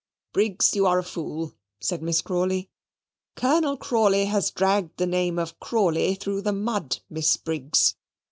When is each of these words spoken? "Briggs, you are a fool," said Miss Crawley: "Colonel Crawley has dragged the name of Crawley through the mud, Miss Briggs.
"Briggs, 0.33 0.75
you 0.75 0.87
are 0.87 0.97
a 0.97 1.03
fool," 1.03 1.53
said 1.79 2.01
Miss 2.01 2.23
Crawley: 2.23 2.71
"Colonel 3.35 3.77
Crawley 3.77 4.25
has 4.25 4.49
dragged 4.49 4.97
the 4.97 5.05
name 5.05 5.37
of 5.37 5.59
Crawley 5.59 6.15
through 6.15 6.41
the 6.41 6.51
mud, 6.53 6.97
Miss 7.07 7.37
Briggs. 7.37 7.93